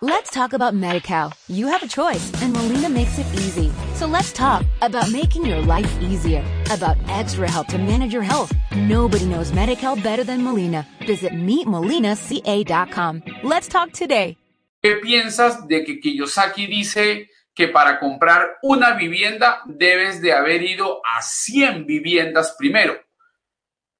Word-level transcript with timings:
Let's 0.00 0.30
talk 0.30 0.52
about 0.52 0.74
MediCal. 0.74 1.32
You 1.48 1.66
have 1.66 1.82
a 1.82 1.88
choice, 1.88 2.30
and 2.40 2.52
Molina 2.52 2.88
makes 2.88 3.18
it 3.18 3.26
easy. 3.34 3.72
So 3.96 4.06
let's 4.06 4.32
talk 4.32 4.64
about 4.80 5.10
making 5.10 5.44
your 5.44 5.60
life 5.60 5.90
easier, 6.00 6.44
about 6.70 6.96
extra 7.08 7.50
help 7.50 7.66
to 7.68 7.78
manage 7.78 8.12
your 8.12 8.22
health. 8.22 8.54
Nobody 8.76 9.24
knows 9.26 9.50
MediCal 9.50 10.00
better 10.00 10.22
than 10.22 10.44
Molina. 10.44 10.86
Visit 11.04 11.32
meetmolinaca.com. 11.32 13.22
Let's 13.42 13.66
talk 13.66 13.90
today. 13.90 14.36
¿Qué 14.84 15.00
piensas 15.02 15.66
de 15.66 15.82
que 15.82 15.98
Kiyosaki 15.98 16.68
dice 16.68 17.28
que 17.52 17.66
para 17.66 17.98
comprar 17.98 18.58
una 18.62 18.94
vivienda 18.94 19.62
debes 19.66 20.22
de 20.22 20.32
haber 20.32 20.62
ido 20.62 21.02
a 21.04 21.20
100 21.22 21.86
viviendas 21.86 22.54
primero? 22.56 23.00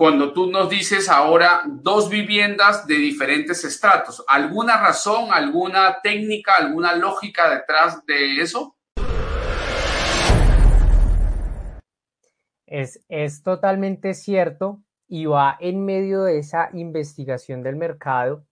Cuando 0.00 0.32
tú 0.32 0.50
nos 0.50 0.70
dices 0.70 1.10
ahora 1.10 1.60
dos 1.66 2.08
viviendas 2.08 2.86
de 2.86 2.94
diferentes 2.94 3.62
estratos. 3.64 4.24
¿Alguna 4.28 4.80
razón, 4.80 5.28
alguna 5.30 6.00
técnica, 6.02 6.54
alguna 6.56 6.96
lógica 6.96 7.50
detrás 7.50 8.06
de 8.06 8.40
eso? 8.40 8.78
Es, 12.64 13.04
es 13.10 13.42
totalmente 13.42 14.14
cierto 14.14 14.82
y 15.06 15.26
va 15.26 15.58
en 15.60 15.84
medio 15.84 16.22
de 16.22 16.38
esa 16.38 16.70
investigación 16.72 17.62
del 17.62 17.76
mercado. 17.76 18.46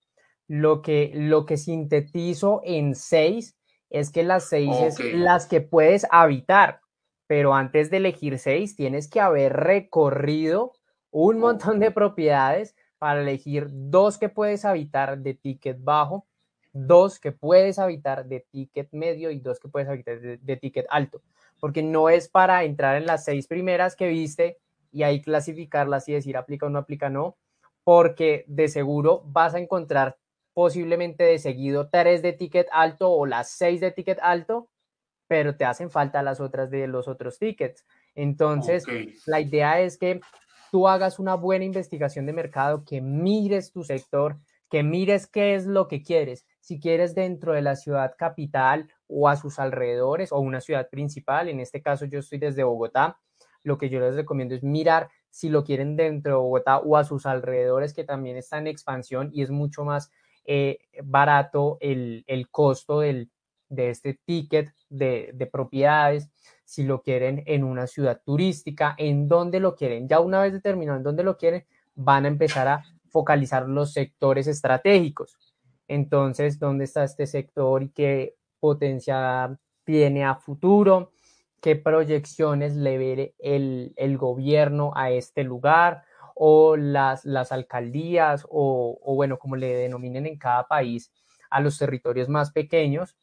Lo 0.49 0.83
que, 0.83 1.13
lo 1.15 1.47
que 1.47 1.57
sintetizo 1.57 2.61
en 2.63 2.95
seis 2.95 3.57
es 3.89 4.13
que 4.13 4.23
las 4.23 4.51
seis 4.51 4.77
es 4.83 4.99
las 5.15 5.47
que 5.47 5.63
puedes 5.63 6.07
habitar, 6.11 6.83
pero 7.27 7.55
antes 7.55 7.91
de 7.91 7.97
elegir 7.97 8.39
seis 8.39 8.77
tienes 8.77 9.09
que 9.09 9.23
haber 9.23 9.55
recorrido 9.55 10.75
un 11.11 11.39
montón 11.39 11.81
de 11.81 11.91
propiedades 11.91 12.75
para 12.99 13.21
elegir 13.21 13.69
dos 13.71 14.19
que 14.19 14.29
puedes 14.29 14.65
habitar 14.65 15.19
de 15.19 15.35
ticket 15.35 15.79
bajo, 15.81 16.27
dos 16.73 17.19
que 17.19 17.33
puedes 17.33 17.79
habitar 17.79 18.27
de 18.27 18.47
ticket 18.51 18.89
medio 18.93 19.31
y 19.31 19.41
dos 19.41 19.59
que 19.59 19.69
puedes 19.69 19.89
habitar 19.89 20.21
de, 20.21 20.57
ticket 20.57 20.87
alto, 20.91 21.23
porque 21.61 21.83
no 21.83 22.09
es 22.09 22.29
para 22.29 22.65
entrar 22.65 22.97
en 22.97 23.07
las 23.07 23.25
seis 23.25 23.47
primeras 23.47 23.97
que 23.97 24.09
viste 24.09 24.59
y 24.93 25.03
ahí 25.03 25.23
clasificarlas 25.23 26.09
y 26.09 26.13
decir 26.13 26.37
aplica 26.37 26.67
o 26.67 26.71
no 26.71 26.79
aplica 26.79 27.09
no, 27.09 27.37
porque 27.85 28.45
de 28.49 28.69
seguro 28.69 29.23
vas 29.27 29.55
a 29.55 29.59
encontrar 29.59 30.19
posiblemente 30.53 31.25
de 31.25 31.39
seguido 31.39 31.89
tres 31.89 32.21
de 32.21 32.33
ticket 32.33 32.67
alto 32.73 33.11
o 33.11 33.27
las 33.27 33.51
seis 33.51 33.81
de 33.81 33.93
ticket 33.93 34.19
alto, 34.21 34.69
pero 35.29 35.57
te 35.57 35.65
hacen 35.65 35.91
falta 35.91 36.23
las 36.23 36.41
otras 36.41 36.71
de 36.71 36.87
los 36.87 37.07
otros 37.07 37.39
tickets. 37.39 37.87
Entonces, 38.15 38.85
la 39.27 39.41
idea 39.41 39.81
es 39.81 39.99
que 39.99 40.21
tú 40.71 40.89
hagas 40.89 41.19
una 41.19 41.35
buena 41.35 41.65
investigación 41.65 42.27
de 42.27 42.33
mercado, 42.33 42.85
que 42.85 43.01
mires 43.01 43.73
tu 43.73 43.85
sector, 43.85 44.39
que 44.71 44.83
mires 44.83 45.27
qué 45.27 45.55
es 45.55 45.67
lo 45.67 45.89
que 45.89 46.03
quieres. 46.03 46.47
Si 46.61 46.79
quieres 46.79 47.15
dentro 47.15 47.53
de 47.53 47.63
la 47.63 47.77
ciudad 47.77 48.15
capital 48.19 48.91
o 49.07 49.29
a 49.29 49.37
sus 49.37 49.59
alrededores 49.59 50.33
o 50.33 50.39
una 50.41 50.61
ciudad 50.61 50.89
principal, 50.91 51.49
en 51.49 51.61
este 51.61 51.81
caso 51.81 52.05
yo 52.05 52.19
estoy 52.19 52.39
desde 52.39 52.65
Bogotá, 52.65 53.19
lo 53.63 53.79
que 53.79 53.89
yo 53.89 54.01
les 54.01 54.15
recomiendo 54.15 54.55
es 54.55 54.63
mirar 54.63 55.09
si 55.31 55.49
lo 55.49 55.65
quieren 55.65 55.97
dentro 55.97 56.33
de 56.33 56.39
Bogotá 56.39 56.79
o 56.79 56.97
a 56.97 57.05
sus 57.05 57.27
alrededores, 57.27 57.93
que 57.95 58.05
también 58.05 58.37
está 58.37 58.59
en 58.59 58.67
expansión 58.67 59.31
y 59.33 59.43
es 59.43 59.51
mucho 59.51 59.85
más 59.85 60.11
eh, 60.45 60.79
barato 61.03 61.79
el, 61.81 62.25
costo 62.51 63.01
del, 63.01 63.31
de 63.69 63.91
este 63.91 64.19
ticket 64.25 64.73
de, 64.89 65.31
de 65.35 65.47
propiedades 65.47 66.31
si 66.69 66.83
lo 66.83 67.01
quieren 67.01 67.43
en 67.47 67.65
una 67.65 67.87
ciudad 67.87 68.21
turística, 68.23 68.95
en 68.99 69.27
dónde 69.27 69.59
lo 69.59 69.75
quieren. 69.75 70.07
Ya 70.07 70.21
una 70.21 70.43
vez 70.43 70.53
determinado 70.53 70.99
en 70.99 71.03
dónde 71.03 71.25
lo 71.25 71.39
quieren, 71.39 71.65
van 71.95 72.27
a 72.27 72.29
empezar 72.29 72.69
a 72.69 72.85
focalizar 73.09 73.67
los 73.67 73.95
sectores 73.95 74.47
estratégicos. 74.47 75.39
Entonces, 75.89 76.59
¿dónde 76.59 76.85
está 76.85 77.05
este 77.05 77.27
sector 77.27 77.83
y 77.83 77.89
qué 77.89 78.37
potencia 78.61 79.59
tiene 79.85 80.27
a 80.27 80.35
futuro? 80.35 81.13
¿Qué 81.63 81.75
proyecciones 81.75 82.77
le 82.77 82.99
ve 82.99 83.35
el, 83.39 83.95
el 83.97 84.19
gobierno 84.19 84.93
a 84.95 85.11
este 85.11 85.45
lugar? 85.45 86.03
o 86.41 86.77
las, 86.77 87.25
las 87.25 87.51
alcaldías 87.51 88.47
o, 88.49 88.97
o, 89.03 89.15
bueno, 89.17 89.41
como 89.41 89.57
le 89.57 89.75
denominen 89.75 90.25
en 90.25 90.39
cada 90.39 90.69
país 90.69 91.11
a 91.51 91.61
los 91.61 91.77
territorios 91.77 92.29
más 92.29 92.53
pequeños, 92.53 93.17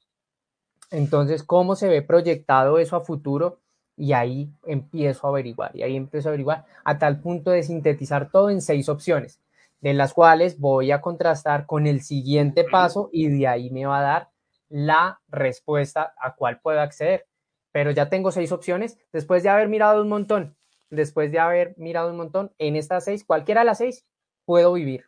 entonces, 0.95 1.44
¿cómo 1.44 1.75
se 1.75 1.89
ve 1.89 2.01
proyectado 2.01 2.79
eso 2.79 2.95
a 2.95 3.01
futuro? 3.01 3.59
Y 3.97 4.13
ahí 4.13 4.53
empiezo 4.66 5.28
a 5.28 5.29
averiguar, 5.29 5.75
y 5.75 5.83
ahí 5.83 5.95
empiezo 5.95 6.29
a 6.29 6.31
averiguar 6.31 6.66
a 6.83 6.97
tal 6.97 7.19
punto 7.19 7.51
de 7.51 7.63
sintetizar 7.63 8.29
todo 8.29 8.50
en 8.50 8.61
seis 8.61 8.88
opciones, 8.88 9.41
de 9.81 9.94
las 9.94 10.13
cuales 10.13 10.59
voy 10.59 10.91
a 10.91 11.01
contrastar 11.01 11.66
con 11.66 11.85
el 11.85 12.01
siguiente 12.01 12.63
paso 12.63 13.09
y 13.11 13.28
de 13.28 13.47
ahí 13.47 13.69
me 13.72 13.85
va 13.85 14.00
a 14.00 14.03
dar 14.03 14.29
la 14.69 15.22
respuesta 15.28 16.13
a 16.17 16.35
cuál 16.35 16.59
puedo 16.61 16.79
acceder. 16.79 17.27
Pero 17.72 17.91
ya 17.91 18.07
tengo 18.07 18.31
seis 18.31 18.51
opciones 18.53 18.97
después 19.12 19.44
de 19.44 19.50
haber 19.50 19.67
mirado 19.67 20.01
un 20.01 20.07
montón, 20.09 20.56
después 20.89 21.31
de 21.31 21.39
haber 21.39 21.75
mirado 21.77 22.09
un 22.09 22.17
montón, 22.17 22.53
en 22.57 22.77
estas 22.77 23.03
seis, 23.03 23.25
cualquiera 23.25 23.62
de 23.62 23.66
las 23.66 23.79
seis, 23.79 24.06
puedo 24.45 24.73
vivir. 24.73 25.06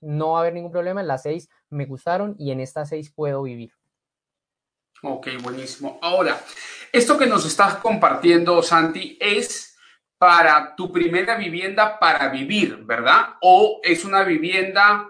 No 0.00 0.32
va 0.32 0.38
a 0.38 0.40
haber 0.40 0.54
ningún 0.54 0.72
problema, 0.72 1.02
en 1.02 1.06
las 1.06 1.22
seis 1.22 1.50
me 1.68 1.84
gustaron 1.84 2.34
y 2.38 2.50
en 2.50 2.60
estas 2.60 2.88
seis 2.88 3.12
puedo 3.12 3.42
vivir. 3.42 3.72
Ok, 5.04 5.28
buenísimo. 5.42 5.98
Ahora, 6.00 6.40
esto 6.92 7.18
que 7.18 7.26
nos 7.26 7.44
estás 7.44 7.76
compartiendo, 7.76 8.62
Santi, 8.62 9.18
es 9.20 9.76
para 10.16 10.76
tu 10.76 10.92
primera 10.92 11.34
vivienda 11.36 11.98
para 11.98 12.28
vivir, 12.28 12.84
¿verdad? 12.84 13.34
O 13.40 13.80
es 13.82 14.04
una 14.04 14.22
vivienda 14.22 15.08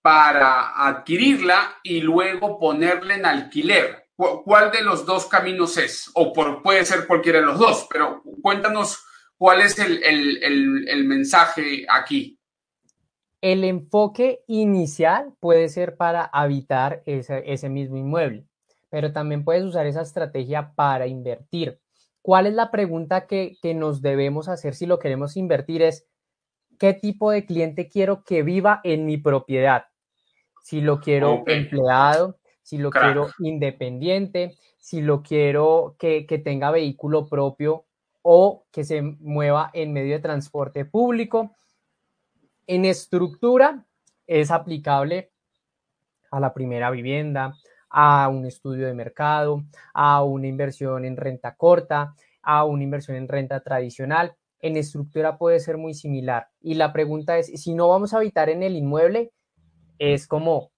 para 0.00 0.86
adquirirla 0.86 1.80
y 1.82 2.02
luego 2.02 2.60
ponerla 2.60 3.16
en 3.16 3.26
alquiler. 3.26 4.06
¿Cuál 4.14 4.70
de 4.70 4.82
los 4.82 5.04
dos 5.04 5.26
caminos 5.26 5.76
es? 5.76 6.08
O 6.14 6.32
puede 6.32 6.84
ser 6.84 7.08
cualquiera 7.08 7.40
de 7.40 7.46
los 7.46 7.58
dos, 7.58 7.88
pero 7.90 8.22
cuéntanos 8.40 9.04
cuál 9.36 9.60
es 9.60 9.76
el, 9.80 11.04
mensaje 11.04 11.84
aquí. 11.88 12.38
El 13.40 13.64
enfoque 13.64 14.44
inicial 14.46 15.34
puede 15.40 15.68
ser 15.68 15.96
para 15.96 16.24
habitar 16.24 17.02
ese 17.04 17.68
mismo 17.68 17.96
inmueble 17.96 18.46
pero 18.88 19.12
también 19.12 19.44
puedes 19.44 19.64
usar 19.64 19.86
esa 19.86 20.02
estrategia 20.02 20.72
para 20.74 21.06
invertir. 21.06 21.80
¿Cuál 22.22 22.46
es 22.46 22.54
la 22.54 22.70
pregunta 22.70 23.26
que, 23.26 23.56
nos 23.74 24.02
debemos 24.02 24.48
hacer 24.48 24.74
si 24.74 24.86
lo 24.86 24.98
queremos 24.98 25.36
invertir? 25.36 25.82
Es, 25.82 26.08
¿qué 26.78 26.92
tipo 26.92 27.30
de 27.30 27.46
cliente 27.46 27.88
quiero 27.88 28.24
que 28.24 28.42
viva 28.42 28.80
en 28.82 29.06
mi 29.06 29.16
propiedad? 29.16 29.86
Si 30.62 30.80
lo 30.80 31.00
quiero 31.00 31.44
empleado, 31.46 32.38
si 32.62 32.78
lo 32.78 32.90
quiero 32.90 33.28
independiente, 33.38 34.56
si 34.78 35.02
lo 35.02 35.22
quiero 35.22 35.94
que, 35.98 36.26
que 36.26 36.38
tenga 36.38 36.72
vehículo 36.72 37.28
propio 37.28 37.86
o 38.22 38.66
que 38.72 38.82
se 38.82 39.02
mueva 39.02 39.70
en 39.72 39.92
medio 39.92 40.14
de 40.14 40.20
transporte 40.20 40.84
público. 40.84 41.54
En 42.66 42.84
estructura 42.84 43.86
es 44.26 44.50
aplicable 44.50 45.30
a 46.32 46.40
la 46.40 46.52
primera 46.52 46.90
vivienda, 46.90 47.54
a 47.98 48.28
un 48.28 48.44
estudio 48.44 48.86
de 48.86 48.92
mercado, 48.92 49.64
a 49.94 50.22
una 50.22 50.46
inversión 50.46 51.06
en 51.06 51.16
renta 51.16 51.54
corta, 51.56 52.14
a 52.42 52.64
una 52.64 52.82
inversión 52.82 53.16
en 53.16 53.26
renta 53.26 53.60
tradicional. 53.60 54.36
En 54.60 54.76
estructura 54.76 55.38
puede 55.38 55.60
ser 55.60 55.78
muy 55.78 55.94
similar. 55.94 56.48
Y 56.60 56.74
la 56.74 56.92
pregunta 56.92 57.38
es, 57.38 57.46
si 57.46 57.72
no 57.72 57.88
vamos 57.88 58.12
a 58.12 58.18
habitar 58.18 58.50
en 58.50 58.62
el 58.62 58.76
inmueble, 58.76 59.32
es 59.98 60.28
como, 60.28 60.72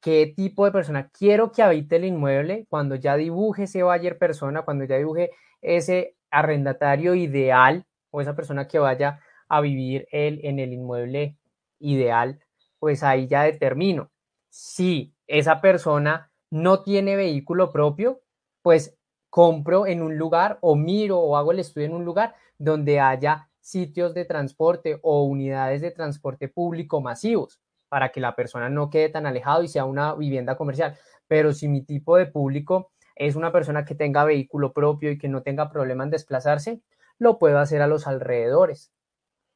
¿qué 0.00 0.32
tipo 0.34 0.64
de 0.64 0.72
persona 0.72 1.08
quiero 1.16 1.52
que 1.52 1.62
habite 1.62 1.96
el 1.96 2.04
inmueble? 2.06 2.66
Cuando 2.68 2.96
ya 2.96 3.16
dibuje 3.16 3.62
ese 3.64 3.84
buyer 3.84 4.18
persona, 4.18 4.62
cuando 4.62 4.84
ya 4.84 4.96
dibuje 4.96 5.30
ese 5.60 6.16
arrendatario 6.32 7.14
ideal 7.14 7.86
o 8.10 8.20
esa 8.20 8.34
persona 8.34 8.66
que 8.66 8.80
vaya 8.80 9.20
a 9.48 9.60
vivir 9.60 10.08
en 10.10 10.58
el 10.58 10.72
inmueble 10.72 11.36
ideal, 11.78 12.40
pues 12.80 13.04
ahí 13.04 13.28
ya 13.28 13.44
determino 13.44 14.10
si 14.48 15.14
esa 15.28 15.60
persona 15.60 16.29
no 16.50 16.82
tiene 16.82 17.16
vehículo 17.16 17.70
propio, 17.72 18.20
pues 18.62 18.96
compro 19.30 19.86
en 19.86 20.02
un 20.02 20.18
lugar 20.18 20.58
o 20.60 20.74
miro 20.76 21.18
o 21.20 21.36
hago 21.36 21.52
el 21.52 21.60
estudio 21.60 21.86
en 21.86 21.94
un 21.94 22.04
lugar 22.04 22.34
donde 22.58 23.00
haya 23.00 23.48
sitios 23.60 24.14
de 24.14 24.24
transporte 24.24 24.98
o 25.02 25.22
unidades 25.24 25.80
de 25.80 25.90
transporte 25.92 26.48
público 26.48 27.00
masivos 27.00 27.60
para 27.88 28.10
que 28.10 28.20
la 28.20 28.34
persona 28.34 28.68
no 28.68 28.90
quede 28.90 29.08
tan 29.08 29.26
alejado 29.26 29.62
y 29.62 29.68
sea 29.68 29.84
una 29.84 30.14
vivienda 30.14 30.56
comercial. 30.56 30.96
Pero 31.28 31.52
si 31.52 31.68
mi 31.68 31.82
tipo 31.82 32.16
de 32.16 32.26
público 32.26 32.92
es 33.14 33.36
una 33.36 33.52
persona 33.52 33.84
que 33.84 33.94
tenga 33.94 34.24
vehículo 34.24 34.72
propio 34.72 35.10
y 35.10 35.18
que 35.18 35.28
no 35.28 35.42
tenga 35.42 35.70
problema 35.70 36.04
en 36.04 36.10
desplazarse, 36.10 36.82
lo 37.18 37.38
puedo 37.38 37.58
hacer 37.58 37.82
a 37.82 37.86
los 37.86 38.06
alrededores. 38.06 38.92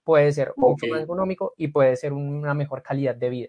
Puede 0.05 0.33
ser 0.33 0.55
mucho 0.57 0.87
más 0.89 1.03
económico 1.03 1.55
y 1.57 1.69
puede 1.69 1.97
ser 1.97 2.13
una 2.13 2.55
mejor 2.55 2.83
calidad 2.83 3.15
de 3.17 3.31
vida. 3.31 3.49